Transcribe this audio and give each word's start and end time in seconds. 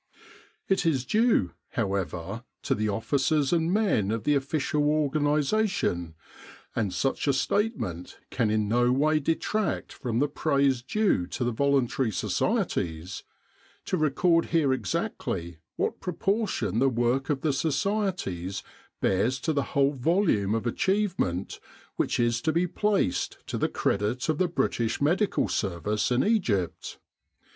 It 0.67 0.83
is 0.83 1.05
due, 1.05 1.51
however, 1.73 2.43
to 2.63 2.73
the 2.73 2.89
officers 2.89 3.53
and 3.53 3.71
men 3.71 4.09
of 4.09 4.23
the 4.23 4.33
official 4.33 4.81
organisation 4.89 5.95
^ 6.19 6.21
and 6.75 6.91
such 6.91 7.27
a 7.27 7.33
statement 7.33 8.17
can 8.31 8.49
in 8.49 8.67
no 8.67 8.91
way 8.91 9.19
detract 9.19 9.93
from 9.93 10.17
the 10.17 10.27
praise 10.27 10.81
due 10.81 11.27
to 11.27 11.43
the 11.43 11.51
voluntary 11.51 12.09
societies 12.11 13.21
to 13.85 13.95
record 13.95 14.45
here 14.45 14.73
exactly 14.73 15.59
what 15.75 15.99
proportion 16.01 16.79
the 16.79 16.89
work 16.89 17.29
of 17.29 17.41
the 17.41 17.53
societies 17.53 18.63
bears 19.01 19.39
to 19.41 19.53
the 19.53 19.61
whole 19.77 19.93
volume 19.93 20.55
of 20.55 20.65
achievement 20.65 21.59
which 21.95 22.19
is 22.19 22.41
to 22.41 22.51
be 22.51 22.65
placed 22.65 23.37
to 23.45 23.55
the 23.55 23.69
credit 23.69 24.29
of 24.29 24.39
the 24.39 24.47
British 24.47 24.99
Medical 24.99 25.47
Service 25.47 26.09
in 26.11 26.23
Egypt. 26.23 26.97